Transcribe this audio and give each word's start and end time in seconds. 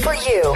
for 0.00 0.14
you. 0.14 0.51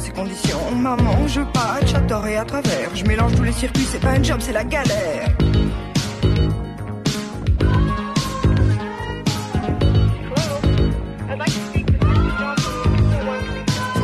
ces 0.00 0.10
conditions. 0.10 0.70
Maman, 0.76 1.26
je 1.28 1.40
patch, 1.40 1.94
à 1.94 2.40
à 2.40 2.44
travers. 2.44 2.94
Je 2.94 3.04
mélange 3.04 3.34
tous 3.36 3.42
les 3.42 3.52
circuits, 3.52 3.86
c'est 3.90 4.00
pas 4.00 4.10
un 4.10 4.22
job, 4.22 4.38
c'est 4.40 4.52
la 4.52 4.64
galère. 4.64 5.28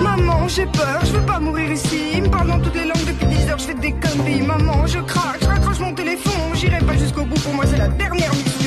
Maman, 0.02 0.48
j'ai 0.48 0.66
peur, 0.66 1.00
je 1.04 1.12
veux 1.12 1.26
pas 1.26 1.40
mourir 1.40 1.70
ici. 1.70 1.98
Ils 2.14 2.22
me 2.22 2.28
parlent 2.28 2.48
dans 2.48 2.60
toutes 2.60 2.74
les 2.74 2.84
langues 2.84 3.04
depuis 3.06 3.26
10 3.26 3.50
heures, 3.50 3.58
je 3.58 3.64
fais 3.64 3.74
des 3.74 3.92
conneries. 3.92 4.42
Maman, 4.42 4.86
je 4.86 4.98
craque, 4.98 5.38
je 5.40 5.46
raccroche 5.46 5.80
mon 5.80 5.94
téléphone, 5.94 6.54
j'irai 6.54 6.78
pas 6.78 6.96
jusqu'au 6.96 7.24
bout, 7.24 7.40
pour 7.40 7.54
moi 7.54 7.64
c'est 7.66 7.78
la 7.78 7.88
dernière 7.88 8.30
mission. 8.30 8.59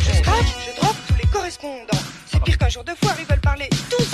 Je 0.00 0.22
traque, 0.22 0.46
je 0.66 0.80
droppe 0.80 0.96
tous 1.08 1.14
les 1.14 1.28
correspondants. 1.32 2.02
C'est 2.26 2.42
pire 2.42 2.58
qu'un 2.58 2.68
jour 2.68 2.84
de 2.84 2.92
foire, 2.94 3.16
ils 3.18 3.26
veulent 3.26 3.40
parler 3.40 3.70
tous 3.90 4.11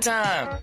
time. 0.00 0.58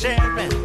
sharing. 0.00 0.59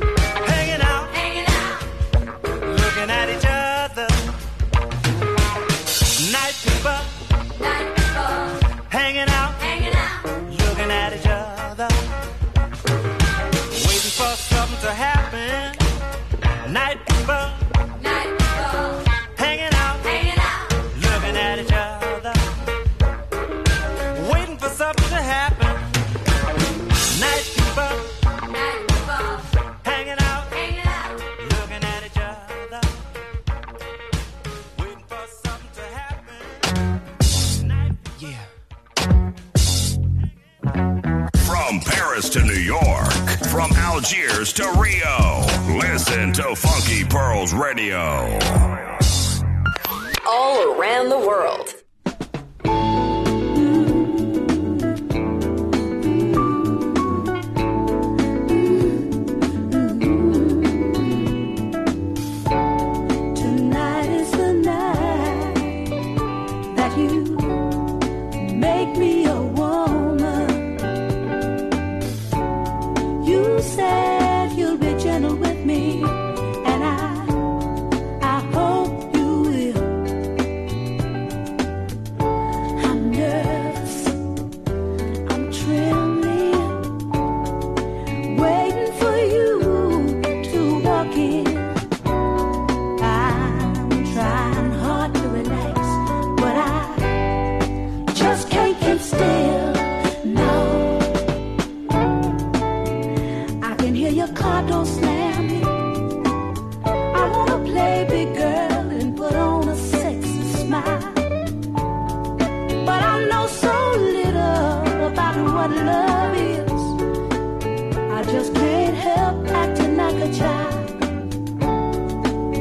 child. 120.33 120.89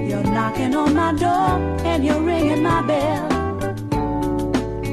You're 0.09 0.24
knocking 0.24 0.74
on 0.74 0.94
my 0.94 1.12
door 1.14 1.50
and 1.85 2.05
you're 2.05 2.20
ringing 2.20 2.62
my 2.62 2.83
bell. 2.83 3.29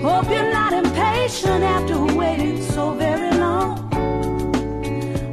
Hope 0.02 0.30
you're 0.30 0.52
not 0.52 0.74
impatient 0.74 1.64
after 1.64 1.98
waiting 2.16 2.62
so 2.62 2.94
very 2.94 3.32
long. 3.38 3.78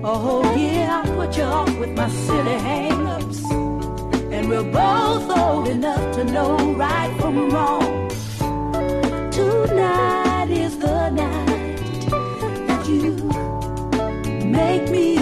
A 0.05 0.15
whole 0.15 0.57
year 0.57 0.89
I 0.91 1.03
put 1.07 1.37
you 1.37 1.45
off 1.45 1.79
with 1.79 1.97
my 1.97 2.09
silly 2.09 2.59
hang-ups. 2.69 3.51
And 4.35 4.49
we're 4.49 4.71
both 4.71 5.31
old 5.31 5.69
enough 5.69 6.15
to 6.17 6.25
know 6.25 6.57
right 6.75 7.13
from 7.21 7.51
wrong. 7.51 8.09
Tonight 9.31 10.51
is 10.51 10.79
the 10.79 11.11
night 11.11 11.79
that 12.69 12.89
you 12.89 13.15
make 14.45 14.91
me 14.91 15.18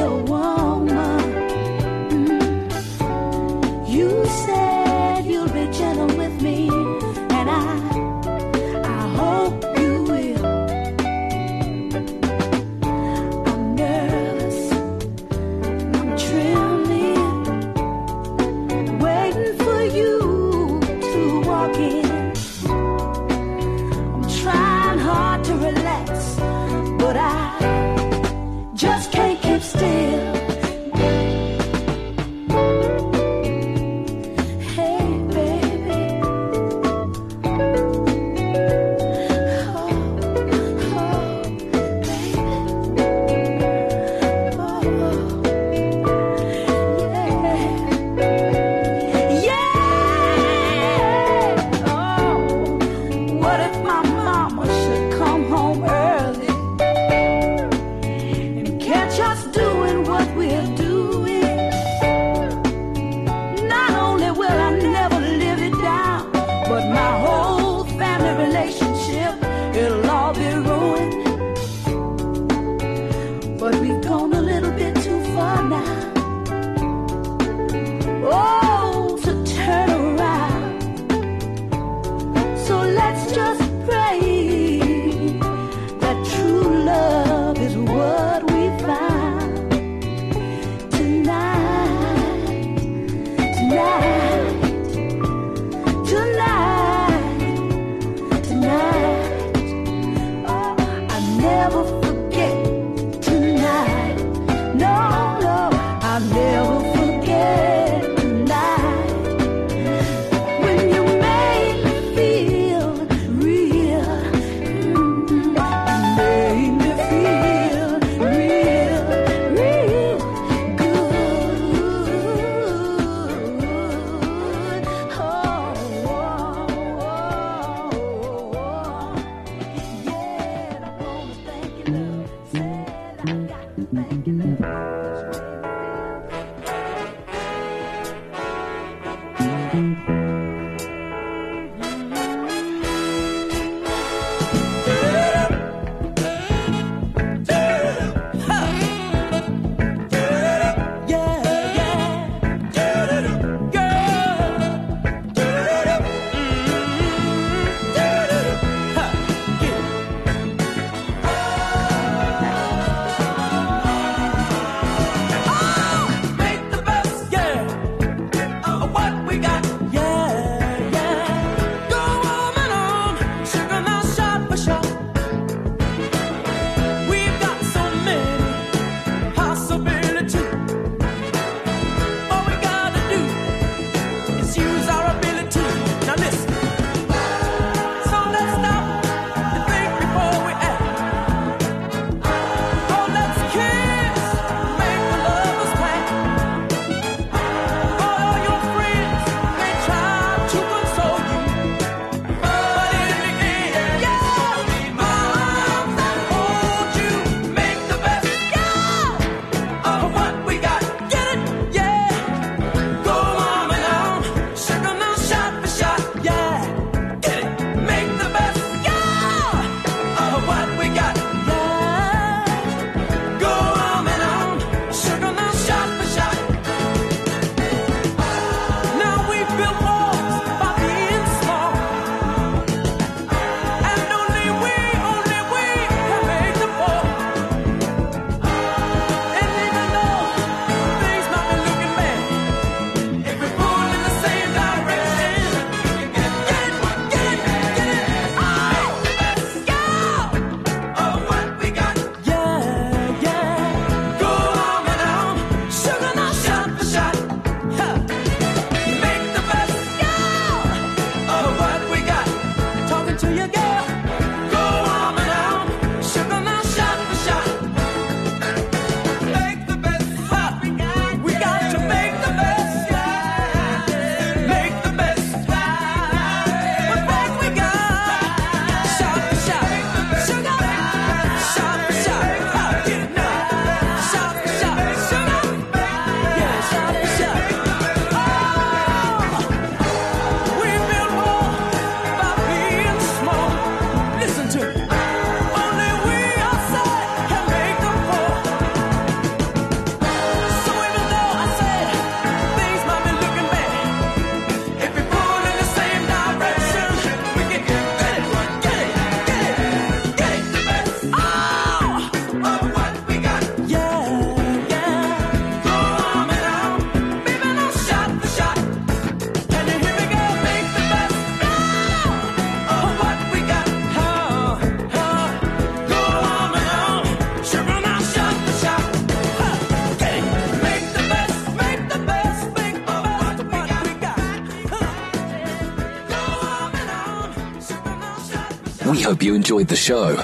hope 339.07 339.23
you 339.23 339.37
enjoyed 339.37 339.69
the 339.69 339.77
show. 339.77 340.21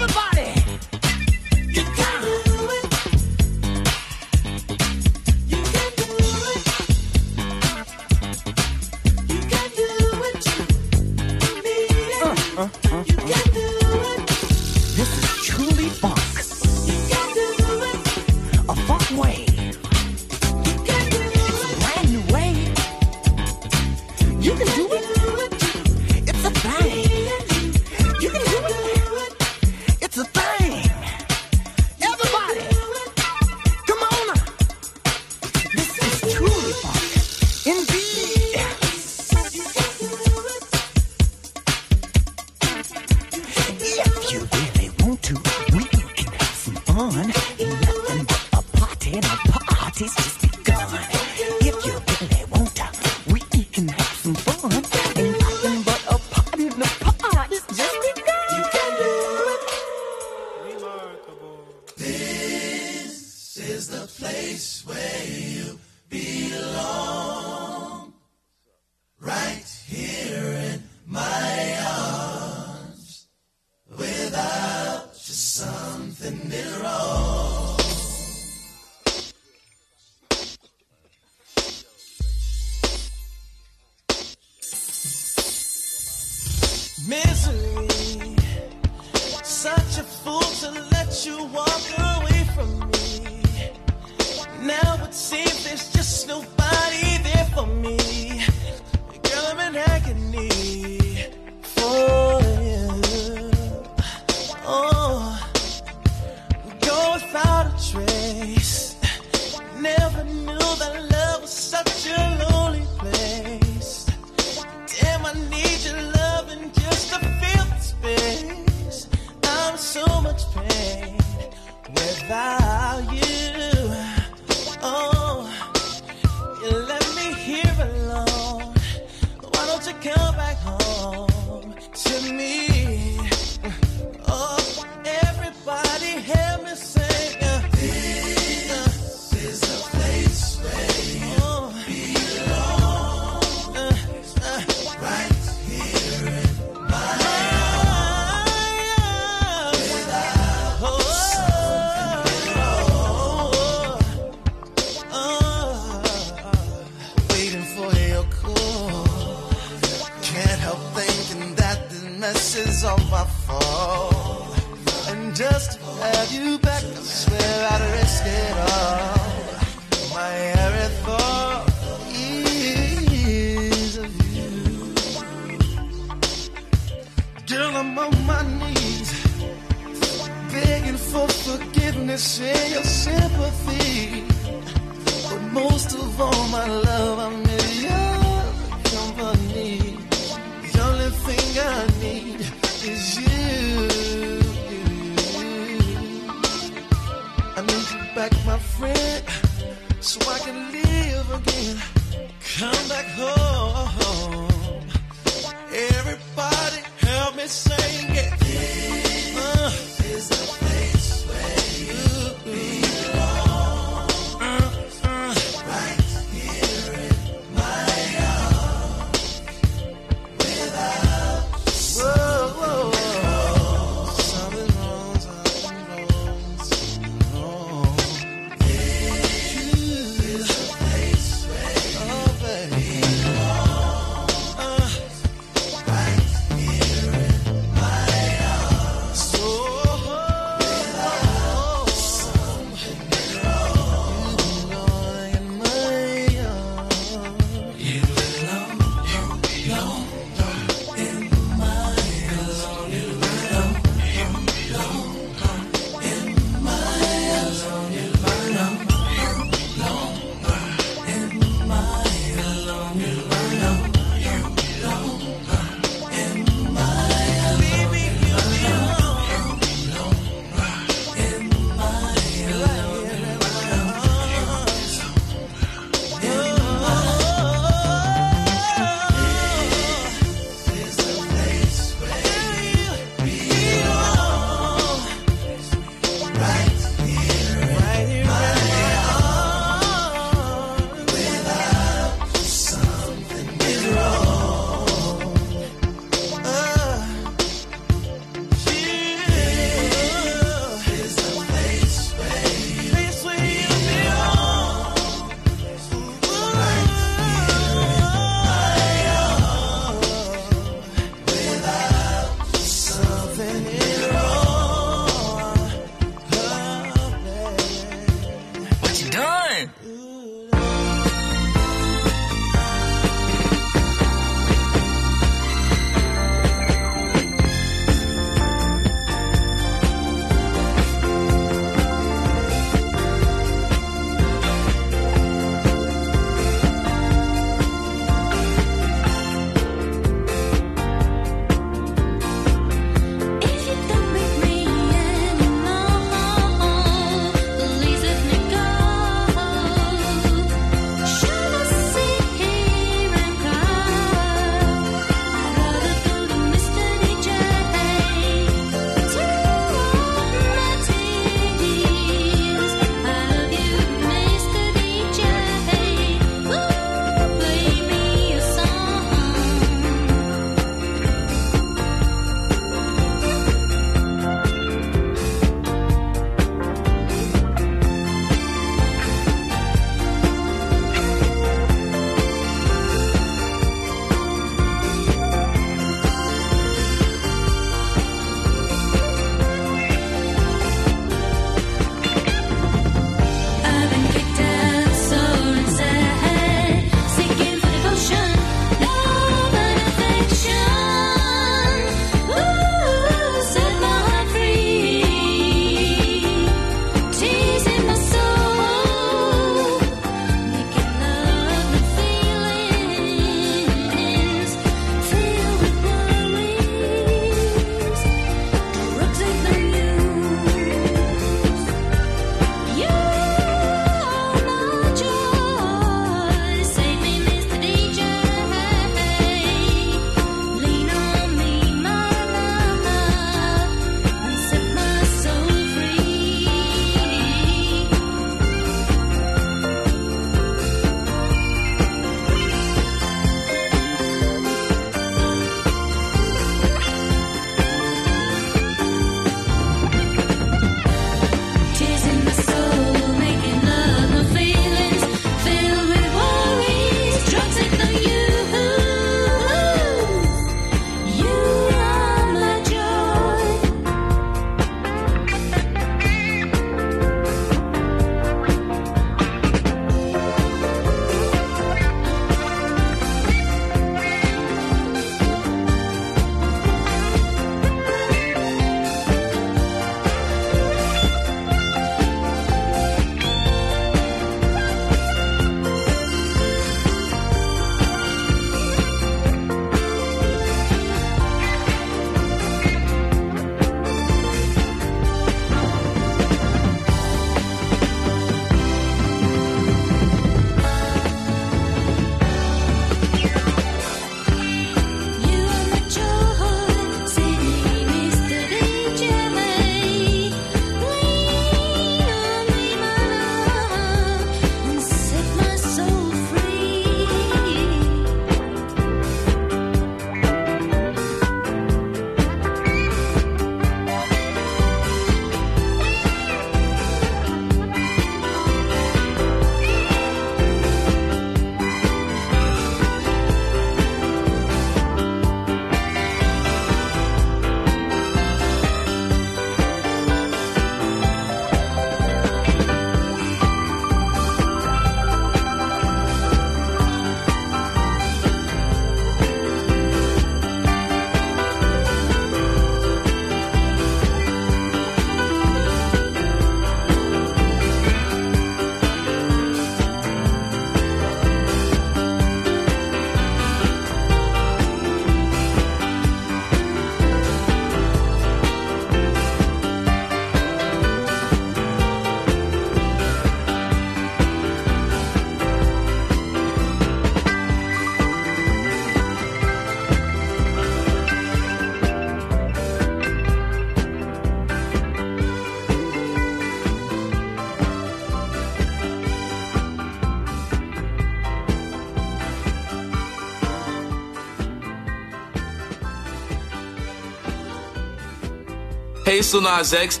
Lil 599.20 599.42
Nas 599.42 599.74
X. 599.74 600.00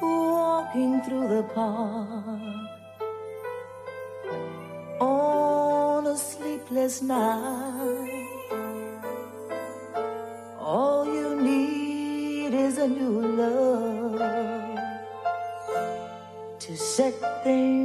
Walking 0.00 1.02
through 1.02 1.28
the 1.28 1.42
park 1.54 2.40
on 4.98 6.06
a 6.06 6.16
sleepless 6.16 7.02
night. 7.02 8.03
set 16.96 17.42
things 17.42 17.83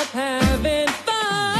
up 0.00 0.06
having 0.12 0.88
fun. 0.88 1.59